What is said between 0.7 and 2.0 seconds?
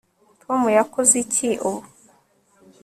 yakoze iki ubu